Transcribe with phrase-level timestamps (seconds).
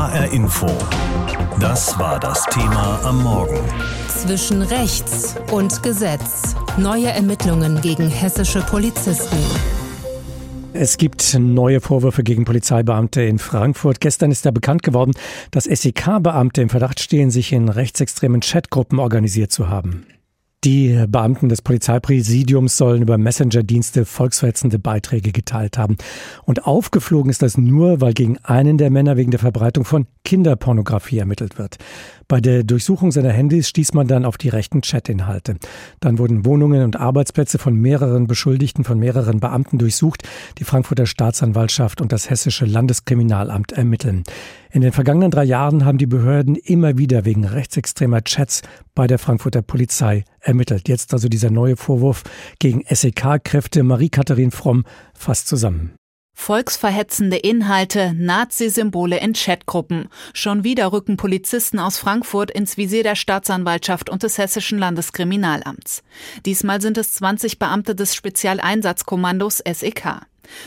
[0.00, 0.66] HR Info.
[1.60, 3.58] Das war das Thema am Morgen.
[4.08, 6.56] Zwischen Rechts und Gesetz.
[6.78, 9.36] Neue Ermittlungen gegen hessische Polizisten.
[10.72, 14.00] Es gibt neue Vorwürfe gegen Polizeibeamte in Frankfurt.
[14.00, 15.12] Gestern ist da bekannt geworden,
[15.50, 20.06] dass SEK-Beamte im Verdacht stehen, sich in rechtsextremen Chatgruppen organisiert zu haben.
[20.62, 25.96] Die Beamten des Polizeipräsidiums sollen über Messenger-Dienste volksverhetzende Beiträge geteilt haben.
[26.44, 31.16] Und aufgeflogen ist das nur, weil gegen einen der Männer wegen der Verbreitung von Kinderpornografie
[31.16, 31.78] ermittelt wird.
[32.30, 35.56] Bei der Durchsuchung seiner Handys stieß man dann auf die rechten Chatinhalte.
[35.98, 40.22] Dann wurden Wohnungen und Arbeitsplätze von mehreren Beschuldigten, von mehreren Beamten durchsucht.
[40.58, 44.22] Die Frankfurter Staatsanwaltschaft und das Hessische Landeskriminalamt ermitteln.
[44.70, 48.62] In den vergangenen drei Jahren haben die Behörden immer wieder wegen rechtsextremer Chats
[48.94, 50.88] bei der Frankfurter Polizei ermittelt.
[50.88, 52.22] Jetzt also dieser neue Vorwurf
[52.60, 53.82] gegen SEK-Kräfte.
[53.82, 54.84] Marie-Katharin Fromm
[55.14, 55.96] fasst zusammen.
[56.40, 60.08] Volksverhetzende Inhalte, Nazi-Symbole in Chatgruppen.
[60.32, 66.02] Schon wieder rücken Polizisten aus Frankfurt ins Visier der Staatsanwaltschaft und des Hessischen Landeskriminalamts.
[66.46, 70.22] Diesmal sind es 20 Beamte des Spezialeinsatzkommandos SEK.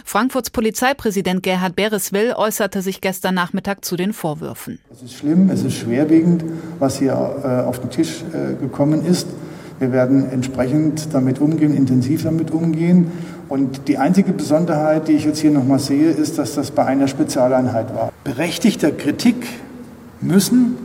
[0.05, 4.77] Frankfurts Polizeipräsident Gerhard Bereswil äußerte sich gestern Nachmittag zu den Vorwürfen.
[4.93, 6.43] Es ist schlimm, es ist schwerwiegend,
[6.77, 9.27] was hier äh, auf den Tisch äh, gekommen ist.
[9.79, 13.11] Wir werden entsprechend damit umgehen, intensiv damit umgehen.
[13.49, 17.07] Und die einzige Besonderheit, die ich jetzt hier nochmal sehe, ist, dass das bei einer
[17.07, 18.11] Spezialeinheit war.
[18.23, 19.47] Berechtigter Kritik
[20.21, 20.77] müssen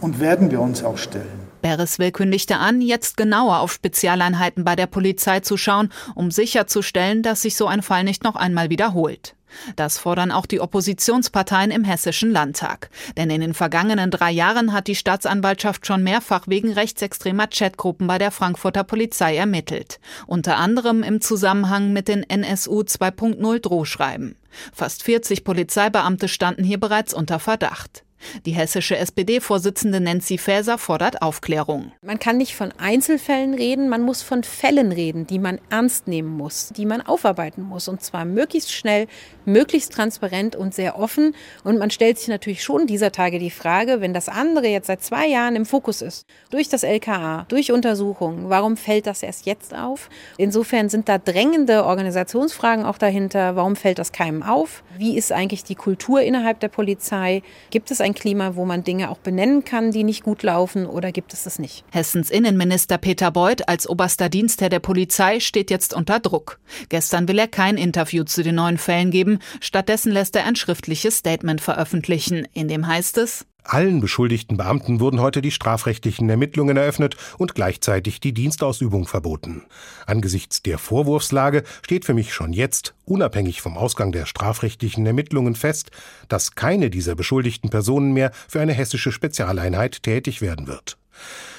[0.00, 1.44] und werden wir uns auch stellen.
[1.62, 7.40] Bereswil kündigte an, jetzt genauer auf Spezialeinheiten bei der Polizei zu schauen, um sicherzustellen, dass
[7.40, 9.34] sich so ein Fall nicht noch einmal wiederholt.
[9.76, 12.90] Das fordern auch die Oppositionsparteien im Hessischen Landtag.
[13.16, 18.18] Denn in den vergangenen drei Jahren hat die Staatsanwaltschaft schon mehrfach wegen rechtsextremer Chatgruppen bei
[18.18, 20.00] der Frankfurter Polizei ermittelt.
[20.26, 24.36] Unter anderem im Zusammenhang mit den NSU 2.0 Drohschreiben.
[24.72, 28.04] Fast 40 Polizeibeamte standen hier bereits unter Verdacht.
[28.46, 31.92] Die hessische SPD-Vorsitzende Nancy Faeser fordert Aufklärung.
[32.02, 36.30] Man kann nicht von Einzelfällen reden, man muss von Fällen reden, die man ernst nehmen
[36.30, 37.88] muss, die man aufarbeiten muss.
[37.88, 39.06] Und zwar möglichst schnell,
[39.44, 41.34] möglichst transparent und sehr offen.
[41.62, 45.02] Und man stellt sich natürlich schon dieser Tage die Frage, wenn das andere jetzt seit
[45.02, 49.74] zwei Jahren im Fokus ist, durch das LKA, durch Untersuchungen, warum fällt das erst jetzt
[49.74, 50.08] auf?
[50.38, 53.56] Insofern sind da drängende Organisationsfragen auch dahinter.
[53.56, 54.82] Warum fällt das keinem auf?
[54.96, 57.42] Wie ist eigentlich die Kultur innerhalb der Polizei?
[57.70, 60.86] Gibt es ein ein Klima, wo man Dinge auch benennen kann, die nicht gut laufen,
[60.86, 61.84] oder gibt es das nicht?
[61.90, 66.60] Hessens Innenminister Peter Beuth als oberster Dienstherr der Polizei steht jetzt unter Druck.
[66.88, 71.18] Gestern will er kein Interview zu den neuen Fällen geben, stattdessen lässt er ein schriftliches
[71.18, 77.16] Statement veröffentlichen, in dem heißt es, allen beschuldigten Beamten wurden heute die strafrechtlichen Ermittlungen eröffnet
[77.38, 79.62] und gleichzeitig die Dienstausübung verboten.
[80.06, 85.90] Angesichts der Vorwurfslage steht für mich schon jetzt, unabhängig vom Ausgang der strafrechtlichen Ermittlungen fest,
[86.28, 90.96] dass keine dieser beschuldigten Personen mehr für eine hessische Spezialeinheit tätig werden wird.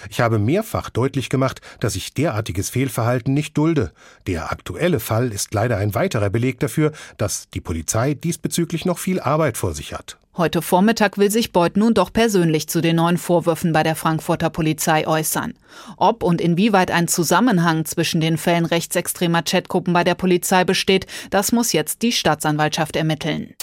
[0.09, 3.91] Ich habe mehrfach deutlich gemacht, dass ich derartiges Fehlverhalten nicht dulde.
[4.27, 9.19] Der aktuelle Fall ist leider ein weiterer Beleg dafür, dass die Polizei diesbezüglich noch viel
[9.19, 10.17] Arbeit vor sich hat.
[10.37, 14.49] Heute Vormittag will sich Beuth nun doch persönlich zu den neuen Vorwürfen bei der Frankfurter
[14.49, 15.53] Polizei äußern.
[15.95, 21.53] Ob und inwieweit ein Zusammenhang zwischen den Fällen rechtsextremer Chatgruppen bei der Polizei besteht, das
[21.53, 23.53] muss jetzt die Staatsanwaltschaft ermitteln.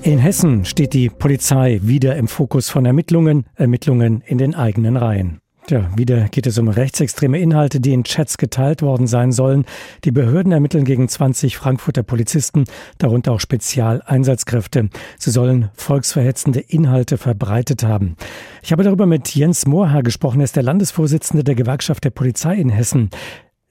[0.00, 5.41] In Hessen steht die Polizei wieder im Fokus von Ermittlungen, Ermittlungen in den eigenen Reihen.
[5.72, 9.64] Tja, wieder geht es um rechtsextreme Inhalte, die in Chats geteilt worden sein sollen.
[10.04, 12.64] Die Behörden ermitteln gegen 20 Frankfurter Polizisten,
[12.98, 14.90] darunter auch Spezialeinsatzkräfte.
[15.18, 18.16] Sie sollen volksverhetzende Inhalte verbreitet haben.
[18.62, 20.40] Ich habe darüber mit Jens Mohrhaar gesprochen.
[20.40, 23.08] Er ist der Landesvorsitzende der Gewerkschaft der Polizei in Hessen.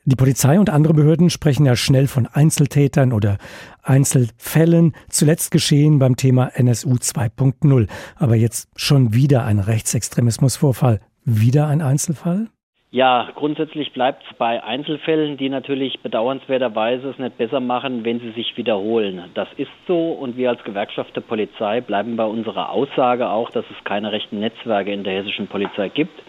[0.06, 3.38] Die Polizei und andere Behörden sprechen ja schnell von Einzeltätern oder
[3.84, 4.94] Einzelfällen.
[5.10, 7.88] Zuletzt geschehen beim Thema NSU 2.0.
[8.16, 11.00] Aber jetzt schon wieder ein Rechtsextremismusvorfall.
[11.26, 12.48] Wieder ein Einzelfall?
[12.94, 18.32] Ja, grundsätzlich bleibt es bei Einzelfällen, die natürlich bedauernswerterweise es nicht besser machen, wenn sie
[18.32, 19.24] sich wiederholen.
[19.34, 23.64] Das ist so und wir als Gewerkschaft der Polizei bleiben bei unserer Aussage auch, dass
[23.70, 26.22] es keine rechten Netzwerke in der hessischen Polizei gibt,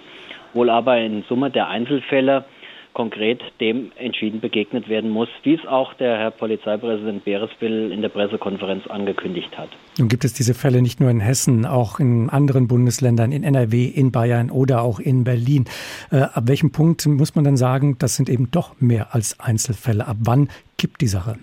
[0.52, 2.44] wohl aber in Summe der Einzelfälle
[2.92, 8.08] konkret dem entschieden begegnet werden muss, wie es auch der Herr Polizeipräsident Bereswil in der
[8.08, 9.68] Pressekonferenz angekündigt hat.
[9.98, 13.86] Nun gibt es diese Fälle nicht nur in Hessen, auch in anderen Bundesländern, in NRW,
[13.86, 15.64] in Bayern oder auch in Berlin.
[16.10, 20.06] Äh, ab welchem Punkt muss man dann sagen, das sind eben doch mehr als Einzelfälle?
[20.06, 21.36] Ab wann gibt die Sache?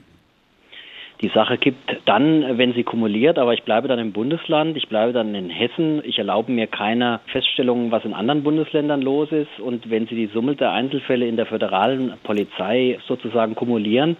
[1.21, 5.11] Die Sache gibt dann, wenn sie kumuliert, aber ich bleibe dann im Bundesland, ich bleibe
[5.11, 6.01] dann in Hessen.
[6.05, 9.59] Ich erlaube mir keine Feststellungen, was in anderen Bundesländern los ist.
[9.59, 14.15] Und wenn Sie die Summe der Einzelfälle in der föderalen Polizei sozusagen kumulieren,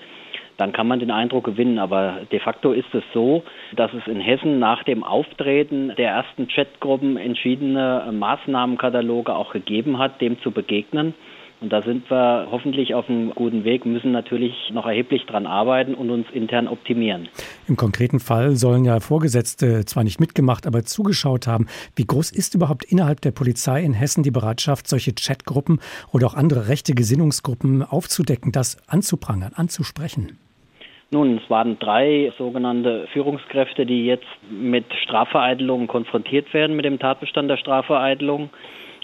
[0.57, 1.79] dann kann man den Eindruck gewinnen.
[1.79, 3.43] Aber de facto ist es so,
[3.77, 10.19] dass es in Hessen nach dem Auftreten der ersten Chatgruppen entschiedene Maßnahmenkataloge auch gegeben hat,
[10.19, 11.13] dem zu begegnen.
[11.61, 15.93] Und da sind wir hoffentlich auf einem guten Weg, müssen natürlich noch erheblich dran arbeiten
[15.93, 17.27] und uns intern optimieren.
[17.67, 21.67] Im konkreten Fall sollen ja Vorgesetzte zwar nicht mitgemacht, aber zugeschaut haben.
[21.97, 25.81] Wie groß ist überhaupt innerhalb der Polizei in Hessen die Bereitschaft, solche Chatgruppen
[26.13, 30.37] oder auch andere rechte Gesinnungsgruppen aufzudecken, das anzuprangern, anzusprechen?
[31.11, 37.49] Nun, es waren drei sogenannte Führungskräfte, die jetzt mit Strafvereitelungen konfrontiert werden, mit dem Tatbestand
[37.49, 38.49] der Strafvereitelung.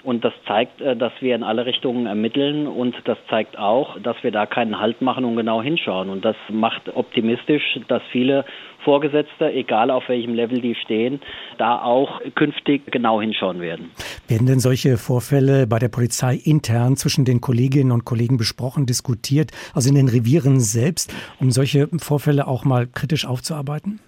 [0.06, 4.16] Und das zeigt, äh, dass wir in alle Richtungen ermitteln und das zeigt auch, dass
[4.22, 6.10] wir da keinen Halt machen und genau hinschauen.
[6.10, 8.46] Und das macht optimistisch, dass viele
[8.84, 11.20] Vorgesetzte, egal auf welchem Level die stehen,
[11.58, 13.90] da auch künftig genau hinschauen werden.
[14.28, 19.52] Werden denn solche Vorfälle bei der Polizei intern zwischen den Kolleginnen und Kollegen besprochen, diskutiert,
[19.74, 24.00] also in den Revieren selbst, um solche Vorfälle auch mal kritisch aufzuarbeiten?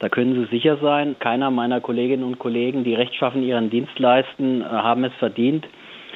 [0.00, 4.60] Da können Sie sicher sein, keiner meiner Kolleginnen und Kollegen, die rechtschaffen ihren Dienst leisten,
[4.60, 5.66] äh, haben es verdient,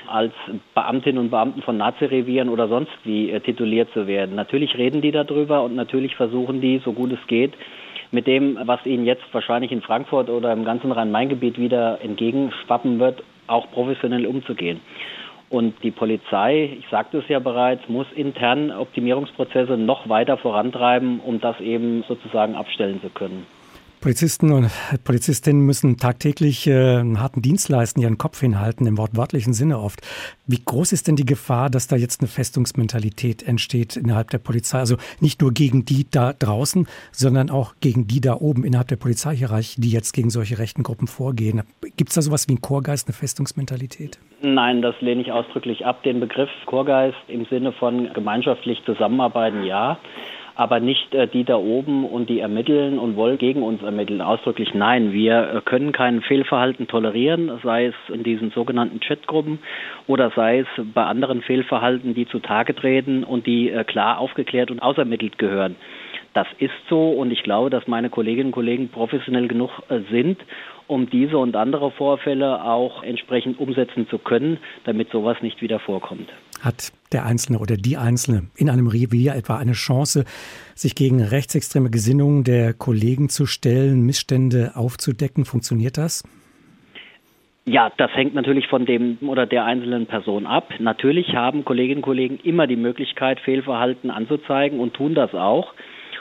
[0.08, 0.32] als
[0.74, 4.34] Beamtinnen und Beamten von Nazirevieren oder sonst wie äh, tituliert zu werden.
[4.34, 7.52] Natürlich reden die darüber und natürlich versuchen die, so gut es geht,
[8.10, 13.22] mit dem, was ihnen jetzt wahrscheinlich in Frankfurt oder im ganzen Rhein-Main-Gebiet wieder entgegenschwappen wird,
[13.46, 14.80] auch professionell umzugehen.
[15.50, 21.40] Und die Polizei, ich sagte es ja bereits, muss intern Optimierungsprozesse noch weiter vorantreiben, um
[21.40, 23.46] das eben sozusagen abstellen zu können.
[24.00, 24.70] Polizisten und
[25.04, 30.00] Polizistinnen müssen tagtäglich äh, einen harten Dienst leisten, ihren Kopf hinhalten, im wortwörtlichen Sinne oft.
[30.46, 34.78] Wie groß ist denn die Gefahr, dass da jetzt eine Festungsmentalität entsteht innerhalb der Polizei?
[34.78, 38.96] Also nicht nur gegen die da draußen, sondern auch gegen die da oben innerhalb der
[38.96, 41.62] Polizeihierarchie, die jetzt gegen solche rechten Gruppen vorgehen.
[41.96, 44.18] Gibt es da sowas wie ein Chorgeist, eine Festungsmentalität?
[44.40, 46.04] Nein, das lehne ich ausdrücklich ab.
[46.04, 49.98] Den Begriff Chorgeist im Sinne von gemeinschaftlich zusammenarbeiten, ja
[50.58, 54.20] aber nicht äh, die da oben und die ermitteln und wollen gegen uns ermitteln.
[54.20, 55.12] Ausdrücklich nein.
[55.12, 59.60] Wir äh, können kein Fehlverhalten tolerieren, sei es in diesen sogenannten Chatgruppen
[60.08, 64.80] oder sei es bei anderen Fehlverhalten, die zutage treten und die äh, klar aufgeklärt und
[64.80, 65.76] ausermittelt gehören.
[66.34, 70.40] Das ist so und ich glaube, dass meine Kolleginnen und Kollegen professionell genug äh, sind,
[70.88, 76.28] um diese und andere Vorfälle auch entsprechend umsetzen zu können, damit sowas nicht wieder vorkommt.
[76.60, 80.24] Hat der Einzelne oder die Einzelne in einem Revier etwa eine Chance,
[80.74, 85.44] sich gegen rechtsextreme Gesinnungen der Kollegen zu stellen, Missstände aufzudecken?
[85.44, 86.24] Funktioniert das?
[87.64, 90.72] Ja, das hängt natürlich von dem oder der einzelnen Person ab.
[90.78, 95.74] Natürlich haben Kolleginnen und Kollegen immer die Möglichkeit, Fehlverhalten anzuzeigen und tun das auch.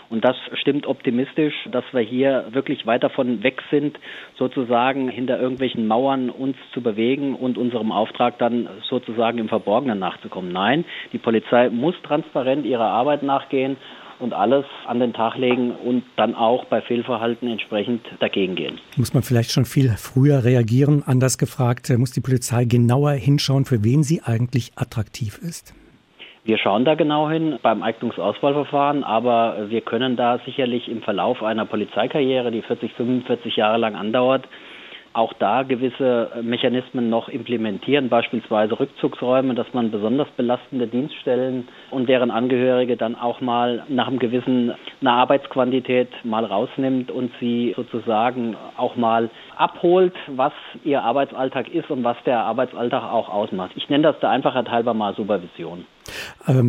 [0.10, 4.00] Und das stimmt optimistisch, dass wir hier wirklich weit davon weg sind,
[4.38, 10.52] sozusagen hinter irgendwelchen Mauern uns zu bewegen und unserem Auftrag dann sozusagen im Verborgenen nachzukommen.
[10.52, 13.78] Nein, die Polizei muss transparent ihrer Arbeit nachgehen
[14.20, 18.80] und alles an den Tag legen und dann auch bei Fehlverhalten entsprechend dagegen gehen.
[18.96, 21.04] Muss man vielleicht schon viel früher reagieren?
[21.06, 25.76] Anders gefragt, muss die Polizei genauer hinschauen, für wen sie eigentlich attraktiv ist?
[26.48, 31.66] Wir schauen da genau hin beim Eignungsauswahlverfahren, aber wir können da sicherlich im Verlauf einer
[31.66, 34.48] Polizeikarriere, die 40, 45 Jahre lang andauert,
[35.18, 42.30] auch da gewisse Mechanismen noch implementieren, beispielsweise Rückzugsräume, dass man besonders belastende Dienststellen und deren
[42.30, 48.96] Angehörige dann auch mal nach einem gewissen einer Arbeitsquantität mal rausnimmt und sie sozusagen auch
[48.96, 53.72] mal abholt, was ihr Arbeitsalltag ist und was der Arbeitsalltag auch ausmacht.
[53.76, 55.86] Ich nenne das der Einfachheit halber mal Supervision.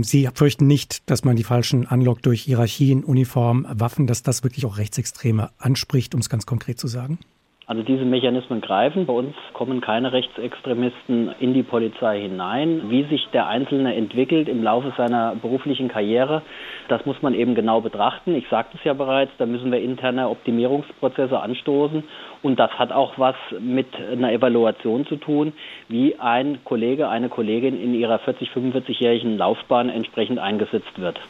[0.00, 4.66] Sie fürchten nicht, dass man die Falschen anlockt durch Hierarchien, Uniform, Waffen, dass das wirklich
[4.66, 7.18] auch Rechtsextreme anspricht, um es ganz konkret zu sagen?
[7.68, 9.04] Also diese Mechanismen greifen.
[9.04, 12.84] Bei uns kommen keine Rechtsextremisten in die Polizei hinein.
[12.88, 16.40] Wie sich der Einzelne entwickelt im Laufe seiner beruflichen Karriere,
[16.88, 18.34] das muss man eben genau betrachten.
[18.34, 22.04] Ich sagte es ja bereits, da müssen wir interne Optimierungsprozesse anstoßen.
[22.42, 25.52] Und das hat auch was mit einer Evaluation zu tun,
[25.88, 31.20] wie ein Kollege, eine Kollegin in ihrer 40, 45-jährigen Laufbahn entsprechend eingesetzt wird.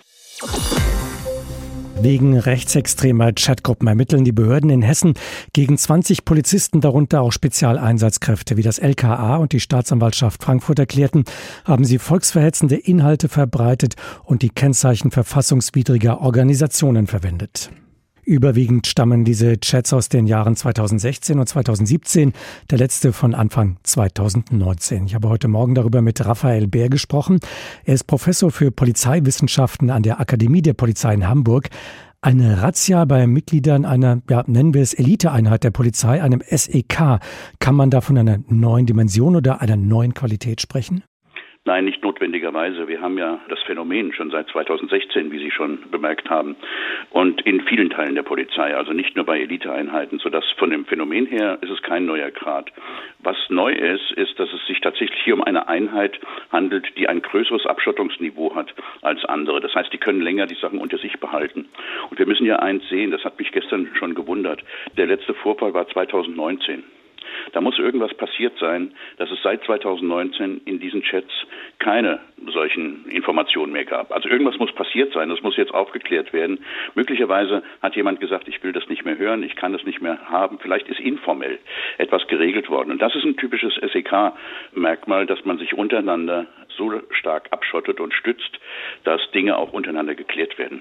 [2.01, 5.15] Wegen rechtsextremer Chatgruppen ermitteln die Behörden in Hessen
[5.53, 8.57] gegen 20 Polizisten, darunter auch Spezialeinsatzkräfte.
[8.57, 11.25] Wie das LKA und die Staatsanwaltschaft Frankfurt erklärten,
[11.65, 17.71] haben sie volksverhetzende Inhalte verbreitet und die Kennzeichen verfassungswidriger Organisationen verwendet.
[18.29, 22.35] Überwiegend stammen diese Chats aus den Jahren 2016 und 2017,
[22.71, 25.07] der letzte von Anfang 2019.
[25.07, 27.41] Ich habe heute Morgen darüber mit Raphael Bär gesprochen.
[27.87, 31.71] Er ist Professor für Polizeiwissenschaften an der Akademie der Polizei in Hamburg.
[32.21, 37.21] Eine Razzia bei Mitgliedern einer, ja, nennen wir es Eliteeinheit der Polizei, einem SEK.
[37.61, 41.03] Kann man da von einer neuen Dimension oder einer neuen Qualität sprechen?
[41.69, 42.89] Nein, nicht notwendigerweise.
[42.89, 46.57] Wir haben ja das Phänomen schon seit 2016, wie Sie schon bemerkt haben,
[47.11, 51.27] und in vielen Teilen der Polizei, also nicht nur bei Eliteeinheiten, sodass von dem Phänomen
[51.27, 52.73] her ist es kein neuer Grad.
[53.19, 56.19] Was neu ist, ist, dass es sich tatsächlich hier um eine Einheit
[56.51, 58.73] handelt, die ein größeres Abschottungsniveau hat
[59.03, 59.61] als andere.
[59.61, 61.69] Das heißt, die können länger die Sachen unter sich behalten.
[62.09, 64.65] Und wir müssen ja eins sehen, das hat mich gestern schon gewundert.
[64.97, 66.83] Der letzte Vorfall war 2019.
[67.53, 71.33] Da muss irgendwas passiert sein, dass es seit 2019 in diesen Chats
[71.79, 74.13] keine solchen Informationen mehr gab.
[74.13, 76.65] Also irgendwas muss passiert sein, das muss jetzt aufgeklärt werden.
[76.95, 80.19] Möglicherweise hat jemand gesagt, ich will das nicht mehr hören, ich kann das nicht mehr
[80.31, 80.59] haben.
[80.61, 81.59] Vielleicht ist informell
[81.99, 82.91] etwas geregelt worden.
[82.91, 86.47] Und das ist ein typisches SEK-Merkmal, dass man sich untereinander
[86.79, 88.59] so stark abschottet und stützt,
[89.05, 90.81] dass Dinge auch untereinander geklärt werden.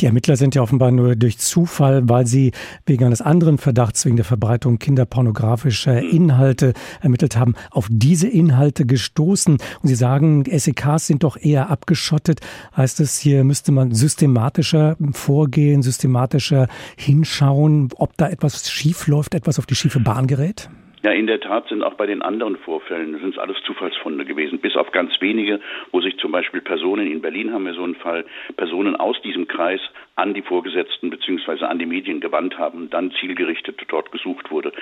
[0.00, 2.52] Die Ermittler sind ja offenbar nur durch Zufall, weil sie
[2.86, 6.10] wegen eines anderen Verdachts, wegen der Verbreitung kinderpornografischer hm.
[6.10, 9.54] Inhalte ermittelt haben, auf diese Inhalte gestoßen.
[9.54, 12.40] Und Sie sagen, SEKs sind doch eher abgeschottet.
[12.76, 19.58] Heißt es, hier müsste man systematischer vorgehen, systematischer hinschauen, ob da etwas schief läuft, etwas
[19.58, 20.70] auf die schiefe Bahn gerät?
[21.04, 24.74] Ja, in der Tat sind auch bei den anderen Vorfällen, sind alles Zufallsfunde gewesen, bis
[24.74, 25.60] auf ganz wenige,
[25.92, 28.24] wo sich zum Beispiel Personen, in Berlin haben wir so einen Fall,
[28.56, 29.82] Personen aus diesem Kreis
[30.16, 34.72] an die Vorgesetzten beziehungsweise an die Medien gewandt haben dann zielgerichtet dort gesucht wurde.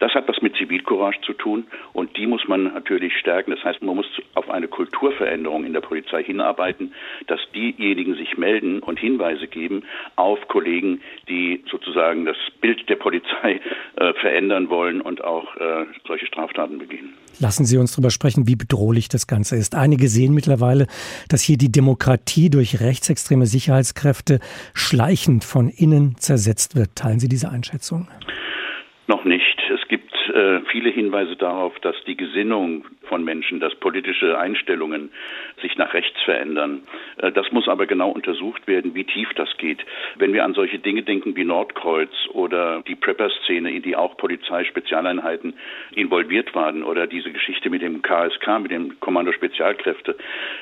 [0.00, 3.52] Das hat was mit Zivilcourage zu tun und die muss man natürlich stärken.
[3.52, 6.92] Das heißt, man muss auf eine Kulturveränderung in der Polizei hinarbeiten,
[7.28, 9.84] dass diejenigen sich melden und Hinweise geben
[10.16, 13.60] auf Kollegen, die sozusagen das Bild der Polizei
[13.96, 15.67] äh, verändern wollen und auch äh,
[16.06, 17.14] solche Straftaten begehen.
[17.40, 19.74] Lassen Sie uns darüber sprechen, wie bedrohlich das Ganze ist.
[19.74, 20.86] Einige sehen mittlerweile,
[21.28, 24.40] dass hier die Demokratie durch rechtsextreme Sicherheitskräfte
[24.74, 26.96] schleichend von innen zersetzt wird.
[26.96, 28.08] Teilen Sie diese Einschätzung?
[29.06, 29.58] Noch nicht.
[29.72, 35.10] Es gibt äh, viele Hinweise darauf, dass die Gesinnung von Menschen, dass politische Einstellungen
[35.62, 36.82] sich nach rechts verändern.
[37.16, 39.84] Äh, das muss aber genau untersucht werden, wie tief das geht.
[40.16, 45.54] Wenn wir an solche Dinge denken wie Nordkreuz oder die Prepper-Szene, in die auch Polizeispezialeinheiten
[45.94, 50.16] involviert waren oder diese Geschichte mit dem KSK, mit dem Kommando Spezialkräfte,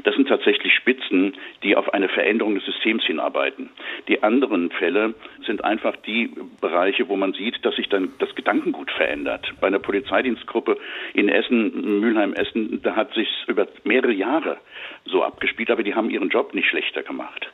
[0.05, 3.71] das sind tatsächlich Spitzen, die auf eine Veränderung des Systems hinarbeiten.
[4.09, 6.31] Die anderen Fälle sind einfach die
[6.61, 9.53] Bereiche, wo man sieht, dass sich dann das Gedankengut verändert.
[9.61, 10.77] Bei einer Polizeidienstgruppe
[11.15, 14.59] in Essen, Mülheim, Essen, da hat sich über mehrere Jahre
[15.05, 17.47] so abgespielt, aber die haben ihren Job nicht schlechter gemacht.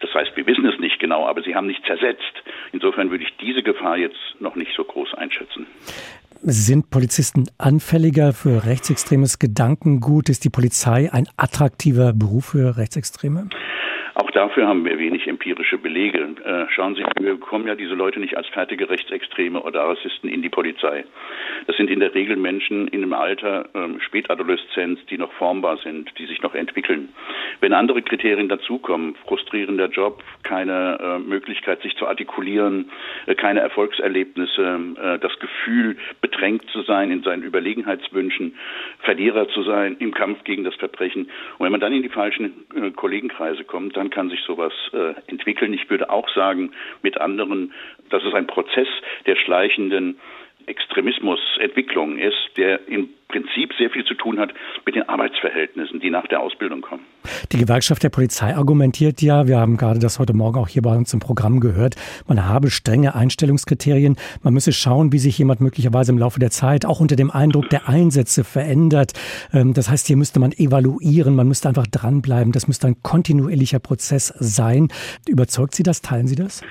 [0.00, 2.22] Das heißt, wir wissen es nicht genau, aber sie haben nicht zersetzt.
[2.72, 5.66] Insofern würde ich diese Gefahr jetzt noch nicht so groß einschätzen.
[6.42, 10.28] Sind Polizisten anfälliger für rechtsextremes Gedankengut?
[10.28, 13.48] Ist die Polizei ein attraktiver Beruf für Rechtsextreme?
[14.14, 16.18] Auch dafür haben wir wenig empirische Belege.
[16.44, 20.42] Äh, schauen Sie, wir bekommen ja diese Leute nicht als fertige Rechtsextreme oder Rassisten in
[20.42, 21.04] die Polizei.
[21.66, 26.10] Das sind in der Regel Menschen in einem Alter, ähm, Spätadoleszenz, die noch formbar sind,
[26.18, 27.10] die sich noch entwickeln.
[27.60, 32.90] Wenn andere Kriterien dazukommen, frustrierender Job, keine äh, Möglichkeit, sich zu artikulieren,
[33.26, 38.56] äh, keine Erfolgserlebnisse, äh, das Gefühl, bedrängt zu sein in seinen Überlegenheitswünschen,
[39.00, 41.30] Verlierer zu sein im Kampf gegen das Verbrechen.
[41.58, 45.14] Und wenn man dann in die falschen äh, Kollegenkreise kommt, dann kann sich sowas äh,
[45.26, 45.74] entwickeln.
[45.74, 46.70] Ich würde auch sagen,
[47.02, 47.72] mit anderen,
[48.10, 48.88] dass es ein Prozess
[49.26, 50.18] der schleichenden
[50.68, 54.54] Extremismusentwicklung ist, der im Prinzip sehr viel zu tun hat
[54.86, 57.04] mit den Arbeitsverhältnissen, die nach der Ausbildung kommen.
[57.52, 60.96] Die Gewerkschaft der Polizei argumentiert ja, wir haben gerade das heute Morgen auch hier bei
[60.96, 61.96] uns im Programm gehört,
[62.26, 64.16] man habe strenge Einstellungskriterien.
[64.42, 67.68] Man müsse schauen, wie sich jemand möglicherweise im Laufe der Zeit auch unter dem Eindruck
[67.68, 69.12] der Einsätze verändert.
[69.52, 72.52] Ähm, das heißt, hier müsste man evaluieren, man müsste einfach dranbleiben.
[72.52, 74.88] Das müsste ein kontinuierlicher Prozess sein.
[75.28, 76.00] Überzeugt Sie das?
[76.00, 76.62] Teilen Sie das?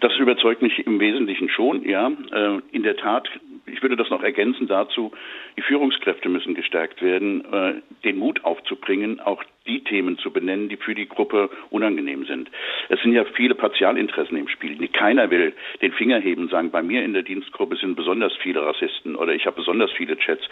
[0.00, 2.10] Das überzeugt mich im Wesentlichen schon, ja.
[2.32, 3.28] Äh, in der Tat
[3.66, 5.12] ich würde das noch ergänzen dazu,
[5.56, 7.74] die Führungskräfte müssen gestärkt werden, äh,
[8.04, 12.50] den Mut aufzubringen, auch die Themen zu benennen, die für die Gruppe unangenehm sind.
[12.88, 14.76] Es sind ja viele Partialinteressen im Spiel.
[14.88, 18.64] Keiner will den Finger heben und sagen, bei mir in der Dienstgruppe sind besonders viele
[18.64, 20.42] Rassisten oder ich habe besonders viele Chats.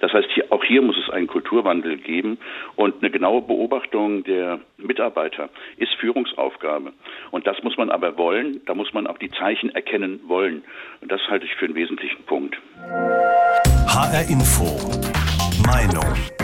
[0.00, 2.38] Das heißt, hier, auch hier muss es einen Kulturwandel geben
[2.76, 6.92] und eine genaue Beobachtung der Mitarbeiter ist Führungsaufgabe.
[7.30, 10.62] Und das muss man aber wollen, da muss man auch die Zeichen erkennen wollen.
[11.00, 12.56] Und das halte ich für einen wesentlichen Punkt.
[13.88, 14.64] HR Info.
[15.66, 16.43] Meinung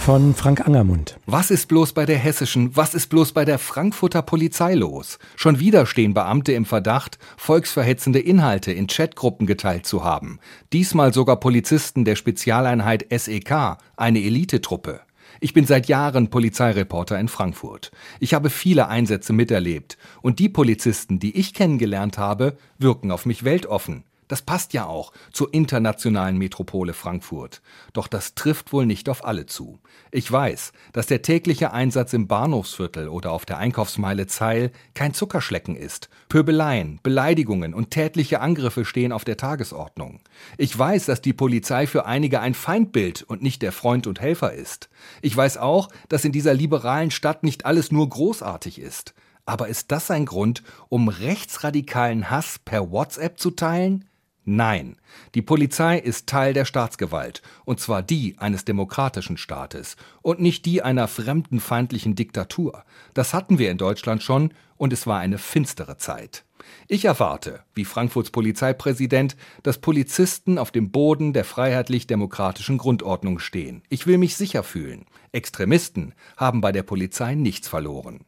[0.00, 1.18] von Frank Angermund.
[1.26, 5.18] Was ist bloß bei der hessischen, was ist bloß bei der Frankfurter Polizei los?
[5.36, 10.40] Schon wieder stehen Beamte im Verdacht, volksverhetzende Inhalte in Chatgruppen geteilt zu haben.
[10.72, 15.00] Diesmal sogar Polizisten der Spezialeinheit SEK, eine Elitetruppe.
[15.38, 17.90] Ich bin seit Jahren Polizeireporter in Frankfurt.
[18.20, 23.44] Ich habe viele Einsätze miterlebt und die Polizisten, die ich kennengelernt habe, wirken auf mich
[23.44, 24.04] weltoffen.
[24.30, 27.62] Das passt ja auch zur internationalen Metropole Frankfurt.
[27.92, 29.80] Doch das trifft wohl nicht auf alle zu.
[30.12, 35.74] Ich weiß, dass der tägliche Einsatz im Bahnhofsviertel oder auf der Einkaufsmeile Zeil kein Zuckerschlecken
[35.74, 36.10] ist.
[36.28, 40.20] Pöbeleien, Beleidigungen und tätliche Angriffe stehen auf der Tagesordnung.
[40.58, 44.52] Ich weiß, dass die Polizei für einige ein Feindbild und nicht der Freund und Helfer
[44.52, 44.90] ist.
[45.22, 49.12] Ich weiß auch, dass in dieser liberalen Stadt nicht alles nur großartig ist.
[49.44, 54.04] Aber ist das ein Grund, um rechtsradikalen Hass per WhatsApp zu teilen?
[54.52, 54.96] Nein,
[55.36, 60.82] die Polizei ist Teil der Staatsgewalt, und zwar die eines demokratischen Staates und nicht die
[60.82, 62.82] einer fremdenfeindlichen Diktatur.
[63.14, 66.44] Das hatten wir in Deutschland schon, und es war eine finstere Zeit.
[66.88, 73.82] Ich erwarte, wie Frankfurts Polizeipräsident, dass Polizisten auf dem Boden der freiheitlich-demokratischen Grundordnung stehen.
[73.88, 75.06] Ich will mich sicher fühlen.
[75.30, 78.24] Extremisten haben bei der Polizei nichts verloren.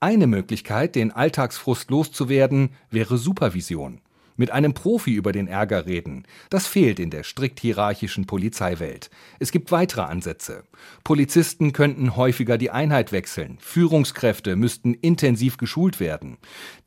[0.00, 4.00] Eine Möglichkeit, den Alltagsfrust loszuwerden, wäre Supervision
[4.36, 6.24] mit einem Profi über den Ärger reden.
[6.50, 9.10] Das fehlt in der strikt hierarchischen Polizeiwelt.
[9.38, 10.64] Es gibt weitere Ansätze.
[11.04, 13.58] Polizisten könnten häufiger die Einheit wechseln.
[13.60, 16.38] Führungskräfte müssten intensiv geschult werden.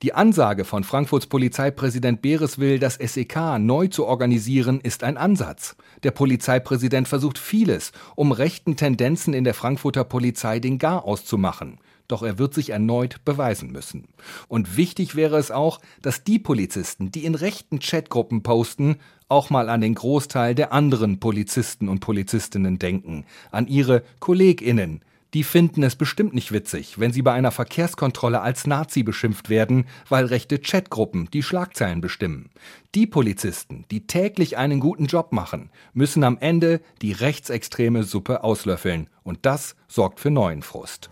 [0.01, 5.75] Die Ansage von Frankfurts Polizeipräsident Bereswil, das SEK neu zu organisieren, ist ein Ansatz.
[6.03, 11.79] Der Polizeipräsident versucht vieles, um rechten Tendenzen in der Frankfurter Polizei den Gar auszumachen
[12.09, 14.09] doch er wird sich erneut beweisen müssen.
[14.49, 18.97] Und wichtig wäre es auch, dass die Polizisten, die in rechten Chatgruppen posten,
[19.29, 25.01] auch mal an den Großteil der anderen Polizisten und Polizistinnen denken, an ihre Kolleginnen,
[25.35, 29.85] die finden es bestimmt nicht witzig, wenn sie bei einer Verkehrskontrolle als Nazi beschimpft werden,
[30.07, 32.49] weil rechte Chatgruppen die Schlagzeilen bestimmen.
[32.95, 39.07] Die Polizisten, die täglich einen guten Job machen, müssen am Ende die rechtsextreme Suppe auslöffeln.
[39.21, 41.11] Und das sorgt für neuen Frust.